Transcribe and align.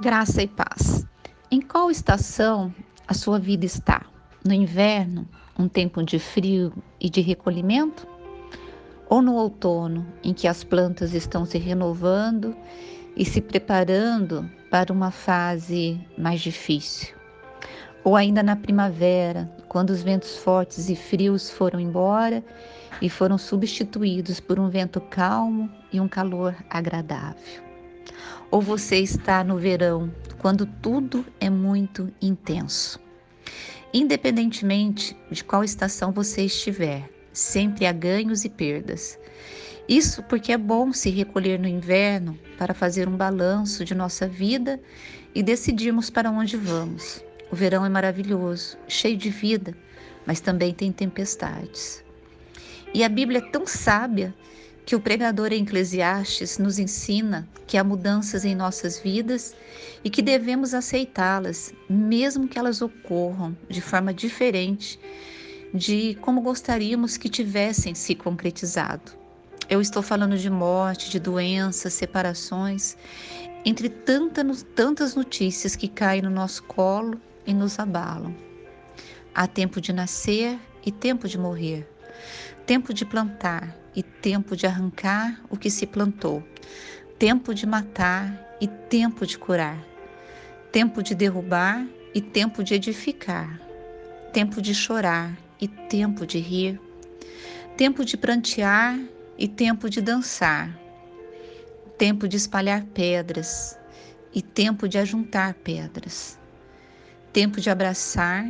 Graça 0.00 0.42
e 0.42 0.48
paz. 0.48 1.06
Em 1.50 1.60
qual 1.60 1.90
estação 1.90 2.74
a 3.06 3.12
sua 3.12 3.38
vida 3.38 3.66
está? 3.66 4.06
No 4.42 4.54
inverno, 4.54 5.28
um 5.58 5.68
tempo 5.68 6.02
de 6.02 6.18
frio 6.18 6.72
e 6.98 7.10
de 7.10 7.20
recolhimento? 7.20 8.08
Ou 9.10 9.20
no 9.20 9.34
outono, 9.34 10.06
em 10.24 10.32
que 10.32 10.48
as 10.48 10.64
plantas 10.64 11.12
estão 11.12 11.44
se 11.44 11.58
renovando 11.58 12.56
e 13.14 13.26
se 13.26 13.42
preparando 13.42 14.50
para 14.70 14.90
uma 14.90 15.10
fase 15.10 16.00
mais 16.16 16.40
difícil? 16.40 17.14
Ou 18.02 18.16
ainda 18.16 18.42
na 18.42 18.56
primavera, 18.56 19.52
quando 19.68 19.90
os 19.90 20.02
ventos 20.02 20.34
fortes 20.34 20.88
e 20.88 20.96
frios 20.96 21.50
foram 21.50 21.78
embora 21.78 22.42
e 23.02 23.10
foram 23.10 23.36
substituídos 23.36 24.40
por 24.40 24.58
um 24.58 24.70
vento 24.70 24.98
calmo 24.98 25.70
e 25.92 26.00
um 26.00 26.08
calor 26.08 26.56
agradável? 26.70 27.69
Ou 28.50 28.60
você 28.60 28.98
está 28.98 29.44
no 29.44 29.58
verão, 29.58 30.12
quando 30.38 30.66
tudo 30.66 31.24
é 31.38 31.48
muito 31.48 32.12
intenso? 32.20 33.00
Independentemente 33.92 35.16
de 35.30 35.42
qual 35.42 35.64
estação 35.64 36.12
você 36.12 36.44
estiver, 36.44 37.08
sempre 37.32 37.86
há 37.86 37.92
ganhos 37.92 38.44
e 38.44 38.48
perdas. 38.48 39.18
Isso 39.88 40.22
porque 40.22 40.52
é 40.52 40.58
bom 40.58 40.92
se 40.92 41.10
recolher 41.10 41.58
no 41.58 41.66
inverno 41.66 42.38
para 42.56 42.72
fazer 42.72 43.08
um 43.08 43.16
balanço 43.16 43.84
de 43.84 43.94
nossa 43.94 44.28
vida 44.28 44.80
e 45.34 45.42
decidirmos 45.42 46.10
para 46.10 46.30
onde 46.30 46.56
vamos. 46.56 47.24
O 47.50 47.56
verão 47.56 47.84
é 47.84 47.88
maravilhoso, 47.88 48.78
cheio 48.86 49.16
de 49.16 49.30
vida, 49.30 49.76
mas 50.24 50.40
também 50.40 50.72
tem 50.72 50.92
tempestades. 50.92 52.04
E 52.94 53.02
a 53.02 53.08
Bíblia 53.08 53.38
é 53.38 53.50
tão 53.50 53.66
sábia 53.66 54.34
que 54.90 54.96
o 54.96 55.00
pregador 55.00 55.52
Eclesiastes 55.52 56.58
nos 56.58 56.80
ensina 56.80 57.48
que 57.68 57.78
há 57.78 57.84
mudanças 57.84 58.44
em 58.44 58.56
nossas 58.56 58.98
vidas 58.98 59.54
e 60.02 60.10
que 60.10 60.20
devemos 60.20 60.74
aceitá-las, 60.74 61.72
mesmo 61.88 62.48
que 62.48 62.58
elas 62.58 62.82
ocorram 62.82 63.56
de 63.68 63.80
forma 63.80 64.12
diferente 64.12 64.98
de 65.72 66.16
como 66.22 66.40
gostaríamos 66.40 67.16
que 67.16 67.28
tivessem 67.28 67.94
se 67.94 68.16
concretizado. 68.16 69.12
Eu 69.68 69.80
estou 69.80 70.02
falando 70.02 70.36
de 70.36 70.50
morte, 70.50 71.08
de 71.08 71.20
doenças, 71.20 71.92
separações, 71.92 72.96
entre 73.64 73.88
tantas 73.88 75.14
notícias 75.14 75.76
que 75.76 75.86
caem 75.86 76.22
no 76.22 76.30
nosso 76.30 76.64
colo 76.64 77.16
e 77.46 77.54
nos 77.54 77.78
abalam. 77.78 78.34
Há 79.32 79.46
tempo 79.46 79.80
de 79.80 79.92
nascer 79.92 80.58
e 80.84 80.90
tempo 80.90 81.28
de 81.28 81.38
morrer, 81.38 81.88
tempo 82.66 82.92
de 82.92 83.04
plantar 83.04 83.79
e 83.94 84.02
tempo 84.02 84.56
de 84.56 84.66
arrancar 84.66 85.40
o 85.50 85.56
que 85.56 85.70
se 85.70 85.86
plantou, 85.86 86.42
tempo 87.18 87.54
de 87.54 87.66
matar 87.66 88.56
e 88.60 88.66
tempo 88.66 89.26
de 89.26 89.38
curar, 89.38 89.78
tempo 90.70 91.02
de 91.02 91.14
derrubar 91.14 91.86
e 92.14 92.20
tempo 92.20 92.62
de 92.62 92.74
edificar, 92.74 93.60
tempo 94.32 94.62
de 94.62 94.74
chorar 94.74 95.36
e 95.60 95.66
tempo 95.66 96.26
de 96.26 96.38
rir, 96.38 96.80
tempo 97.76 98.04
de 98.04 98.16
prantear 98.16 98.98
e 99.36 99.48
tempo 99.48 99.88
de 99.88 100.00
dançar, 100.00 100.78
tempo 101.98 102.28
de 102.28 102.36
espalhar 102.36 102.84
pedras 102.94 103.78
e 104.34 104.40
tempo 104.40 104.88
de 104.88 104.98
ajuntar 104.98 105.54
pedras, 105.54 106.38
tempo 107.32 107.60
de 107.60 107.70
abraçar 107.70 108.46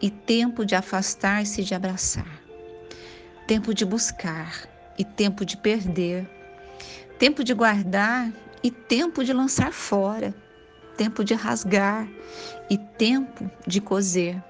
e 0.00 0.10
tempo 0.10 0.64
de 0.64 0.74
afastar-se 0.74 1.62
de 1.62 1.74
abraçar, 1.74 2.40
tempo 3.46 3.74
de 3.74 3.84
buscar 3.84 4.69
e 5.00 5.04
tempo 5.04 5.46
de 5.46 5.56
perder, 5.56 6.28
tempo 7.18 7.42
de 7.42 7.54
guardar 7.54 8.30
e 8.62 8.70
tempo 8.70 9.24
de 9.24 9.32
lançar 9.32 9.72
fora, 9.72 10.34
tempo 10.94 11.24
de 11.24 11.32
rasgar 11.32 12.06
e 12.68 12.76
tempo 12.76 13.50
de 13.66 13.80
coser, 13.80 14.44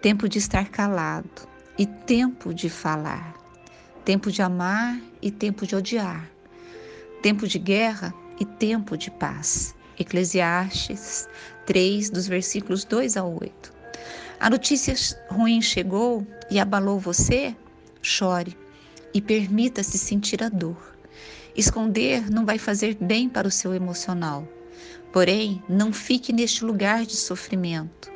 tempo 0.00 0.28
de 0.28 0.38
estar 0.38 0.68
calado 0.68 1.48
e 1.76 1.84
tempo 1.84 2.54
de 2.54 2.70
falar, 2.70 3.34
tempo 4.04 4.30
de 4.30 4.40
amar 4.40 5.00
e 5.20 5.32
tempo 5.32 5.66
de 5.66 5.74
odiar, 5.74 6.30
tempo 7.20 7.44
de 7.48 7.58
guerra 7.58 8.14
e 8.38 8.44
tempo 8.44 8.96
de 8.96 9.10
paz. 9.10 9.74
Eclesiastes 9.98 11.28
3, 11.64 12.10
dos 12.10 12.28
versículos 12.28 12.84
2 12.84 13.16
ao 13.16 13.32
8. 13.32 13.72
A 14.38 14.48
notícia 14.48 14.94
ruim 15.28 15.60
chegou 15.60 16.24
e 16.48 16.60
abalou 16.60 17.00
você? 17.00 17.56
Chore 18.00 18.56
e 19.16 19.20
permita-se 19.22 19.96
sentir 19.96 20.42
a 20.42 20.50
dor. 20.50 20.76
Esconder 21.56 22.30
não 22.30 22.44
vai 22.44 22.58
fazer 22.58 22.98
bem 23.00 23.30
para 23.30 23.48
o 23.48 23.50
seu 23.50 23.72
emocional. 23.72 24.46
Porém, 25.10 25.62
não 25.66 25.90
fique 25.90 26.34
neste 26.34 26.62
lugar 26.62 27.06
de 27.06 27.16
sofrimento, 27.16 28.12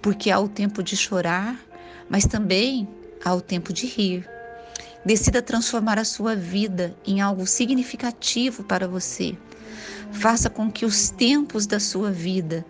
porque 0.00 0.30
há 0.30 0.40
o 0.40 0.48
tempo 0.48 0.82
de 0.82 0.96
chorar, 0.96 1.60
mas 2.08 2.24
também 2.24 2.88
há 3.22 3.34
o 3.34 3.42
tempo 3.42 3.70
de 3.70 3.84
rir. 3.84 4.26
Decida 5.04 5.42
transformar 5.42 5.98
a 5.98 6.06
sua 6.06 6.34
vida 6.34 6.96
em 7.06 7.20
algo 7.20 7.46
significativo 7.46 8.64
para 8.64 8.88
você. 8.88 9.36
Faça 10.10 10.48
com 10.48 10.72
que 10.72 10.86
os 10.86 11.10
tempos 11.10 11.66
da 11.66 11.78
sua 11.78 12.10
vida 12.10 12.64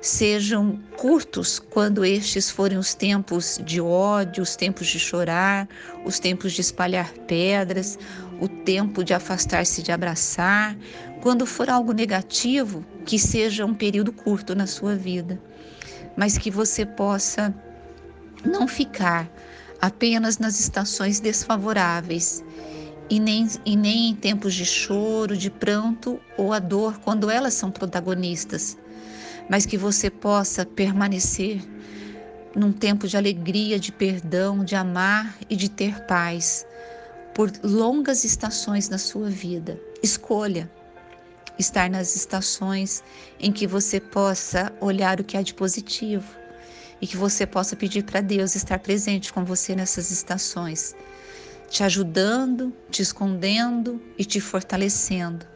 sejam 0.00 0.78
curtos 0.96 1.58
quando 1.58 2.04
estes 2.04 2.50
forem 2.50 2.78
os 2.78 2.94
tempos 2.94 3.60
de 3.64 3.80
ódio, 3.80 4.42
os 4.42 4.56
tempos 4.56 4.86
de 4.86 4.98
chorar, 4.98 5.68
os 6.04 6.18
tempos 6.18 6.52
de 6.52 6.60
espalhar 6.60 7.12
pedras, 7.26 7.98
o 8.40 8.48
tempo 8.48 9.02
de 9.02 9.14
afastar-se 9.14 9.82
de 9.82 9.92
abraçar. 9.92 10.76
Quando 11.22 11.46
for 11.46 11.68
algo 11.68 11.92
negativo, 11.92 12.84
que 13.04 13.18
seja 13.18 13.64
um 13.64 13.74
período 13.74 14.12
curto 14.12 14.54
na 14.54 14.66
sua 14.66 14.94
vida, 14.94 15.40
mas 16.16 16.38
que 16.38 16.50
você 16.50 16.84
possa 16.84 17.54
não 18.44 18.68
ficar 18.68 19.28
apenas 19.80 20.38
nas 20.38 20.60
estações 20.60 21.20
desfavoráveis 21.20 22.44
e 23.08 23.20
nem, 23.20 23.46
e 23.64 23.76
nem 23.76 24.10
em 24.10 24.14
tempos 24.14 24.54
de 24.54 24.64
choro, 24.64 25.36
de 25.36 25.50
pranto 25.50 26.20
ou 26.36 26.52
a 26.52 26.58
dor, 26.58 26.98
quando 27.00 27.30
elas 27.30 27.54
são 27.54 27.70
protagonistas 27.70 28.76
mas 29.48 29.66
que 29.66 29.76
você 29.78 30.10
possa 30.10 30.64
permanecer 30.64 31.62
num 32.54 32.72
tempo 32.72 33.06
de 33.06 33.16
alegria, 33.16 33.78
de 33.78 33.92
perdão, 33.92 34.64
de 34.64 34.74
amar 34.74 35.36
e 35.48 35.56
de 35.56 35.70
ter 35.70 36.00
paz 36.06 36.66
por 37.34 37.52
longas 37.62 38.24
estações 38.24 38.88
na 38.88 38.98
sua 38.98 39.28
vida. 39.28 39.78
Escolha 40.02 40.70
estar 41.58 41.88
nas 41.88 42.16
estações 42.16 43.02
em 43.38 43.52
que 43.52 43.66
você 43.66 44.00
possa 44.00 44.72
olhar 44.80 45.20
o 45.20 45.24
que 45.24 45.36
há 45.36 45.42
de 45.42 45.54
positivo 45.54 46.26
e 47.00 47.06
que 47.06 47.16
você 47.16 47.46
possa 47.46 47.76
pedir 47.76 48.04
para 48.04 48.20
Deus 48.20 48.54
estar 48.54 48.78
presente 48.78 49.32
com 49.32 49.44
você 49.44 49.74
nessas 49.74 50.10
estações, 50.10 50.94
te 51.68 51.82
ajudando, 51.82 52.74
te 52.90 53.02
escondendo 53.02 54.02
e 54.16 54.24
te 54.24 54.40
fortalecendo 54.40 55.46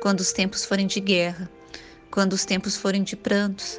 quando 0.00 0.20
os 0.20 0.32
tempos 0.32 0.64
forem 0.64 0.86
de 0.86 1.00
guerra 1.00 1.50
quando 2.16 2.32
os 2.32 2.46
tempos 2.46 2.78
forem 2.78 3.02
de 3.02 3.14
prantos, 3.14 3.78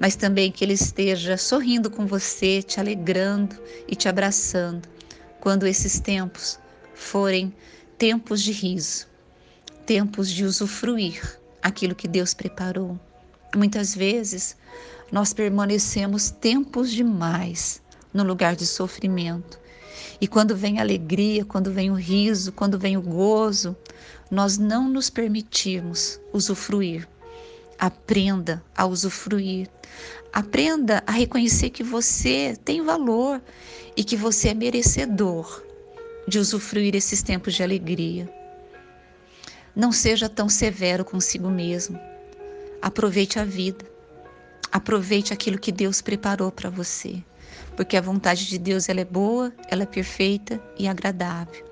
mas 0.00 0.16
também 0.16 0.50
que 0.50 0.64
Ele 0.64 0.72
esteja 0.72 1.36
sorrindo 1.36 1.88
com 1.88 2.04
você, 2.04 2.60
te 2.60 2.80
alegrando 2.80 3.56
e 3.86 3.94
te 3.94 4.08
abraçando, 4.08 4.88
quando 5.38 5.68
esses 5.68 6.00
tempos 6.00 6.58
forem 6.96 7.54
tempos 7.96 8.42
de 8.42 8.50
riso, 8.50 9.06
tempos 9.86 10.28
de 10.32 10.44
usufruir 10.44 11.38
aquilo 11.62 11.94
que 11.94 12.08
Deus 12.08 12.34
preparou. 12.34 12.98
Muitas 13.54 13.94
vezes 13.94 14.56
nós 15.12 15.32
permanecemos 15.32 16.32
tempos 16.32 16.90
demais 16.90 17.80
no 18.12 18.24
lugar 18.24 18.56
de 18.56 18.66
sofrimento. 18.66 19.60
E 20.20 20.26
quando 20.26 20.56
vem 20.56 20.80
a 20.80 20.82
alegria, 20.82 21.44
quando 21.44 21.70
vem 21.70 21.92
o 21.92 21.94
riso, 21.94 22.50
quando 22.50 22.80
vem 22.80 22.96
o 22.96 23.00
gozo, 23.00 23.76
nós 24.28 24.58
não 24.58 24.88
nos 24.88 25.08
permitimos 25.08 26.20
usufruir 26.32 27.06
Aprenda 27.78 28.62
a 28.74 28.86
usufruir. 28.86 29.68
Aprenda 30.32 31.02
a 31.06 31.12
reconhecer 31.12 31.70
que 31.70 31.82
você 31.82 32.56
tem 32.64 32.82
valor 32.82 33.40
e 33.96 34.04
que 34.04 34.16
você 34.16 34.48
é 34.48 34.54
merecedor 34.54 35.62
de 36.26 36.38
usufruir 36.38 36.94
esses 36.94 37.22
tempos 37.22 37.54
de 37.54 37.62
alegria. 37.62 38.28
Não 39.74 39.92
seja 39.92 40.28
tão 40.28 40.48
severo 40.48 41.04
consigo 41.04 41.48
mesmo. 41.48 42.00
Aproveite 42.80 43.38
a 43.38 43.44
vida. 43.44 43.84
Aproveite 44.72 45.32
aquilo 45.32 45.58
que 45.58 45.70
Deus 45.70 46.00
preparou 46.00 46.50
para 46.50 46.68
você, 46.68 47.22
porque 47.76 47.96
a 47.96 48.00
vontade 48.00 48.46
de 48.46 48.58
Deus 48.58 48.88
ela 48.88 49.00
é 49.00 49.04
boa, 49.04 49.52
ela 49.68 49.84
é 49.84 49.86
perfeita 49.86 50.60
e 50.78 50.88
agradável. 50.88 51.64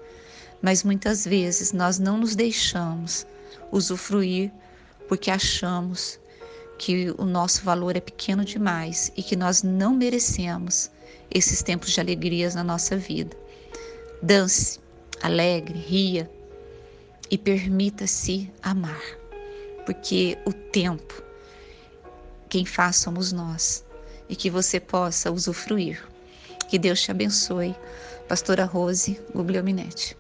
Mas 0.63 0.83
muitas 0.83 1.25
vezes 1.25 1.73
nós 1.73 1.99
não 1.99 2.19
nos 2.19 2.35
deixamos 2.35 3.27
usufruir 3.71 4.51
porque 5.09 5.31
achamos 5.31 6.19
que 6.79 7.15
o 7.19 7.25
nosso 7.25 7.63
valor 7.63 7.97
é 7.97 8.01
pequeno 8.01 8.45
demais 8.45 9.13
e 9.17 9.23
que 9.23 9.37
nós 9.37 9.63
não 9.63 9.95
merecemos 9.95 10.91
esses 11.31 11.63
tempos 11.63 11.91
de 11.91 12.01
alegrias 12.01 12.55
na 12.55 12.65
nossa 12.65 12.97
vida. 12.97 13.37
Dance, 14.23 14.81
alegre, 15.23 15.79
ria 15.79 16.31
e 17.31 17.39
permita-se 17.39 18.51
amar, 18.63 19.03
porque 19.87 20.39
o 20.45 20.53
tempo 20.53 21.23
quem 22.55 22.65
faz 22.65 22.97
somos 22.97 23.33
nós 23.33 23.85
e 24.29 24.37
que 24.37 24.49
você 24.49 24.79
possa 24.79 25.33
usufruir. 25.33 26.01
Que 26.69 26.79
Deus 26.79 27.03
te 27.03 27.11
abençoe. 27.11 27.75
Pastora 28.29 28.65
Rose 28.65 29.21
Guglielminetti. 29.35 30.17